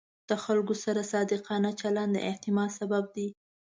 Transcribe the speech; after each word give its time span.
د 0.29 0.31
خلکو 0.43 0.73
سره 0.83 1.01
صادقانه 1.13 1.69
چلند 1.81 2.11
د 2.13 2.17
اعتماد 2.29 2.69
سبب 2.79 3.03
دی. 3.15 3.27